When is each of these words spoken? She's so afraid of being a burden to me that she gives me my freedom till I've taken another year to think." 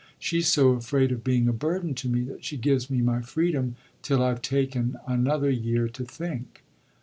She's 0.17 0.47
so 0.47 0.69
afraid 0.69 1.11
of 1.11 1.23
being 1.23 1.47
a 1.47 1.53
burden 1.53 1.93
to 1.93 2.09
me 2.09 2.21
that 2.23 2.43
she 2.43 2.57
gives 2.57 2.89
me 2.89 3.01
my 3.01 3.21
freedom 3.21 3.75
till 4.01 4.23
I've 4.23 4.41
taken 4.41 4.97
another 5.05 5.51
year 5.51 5.87
to 5.89 6.03
think." 6.03 6.63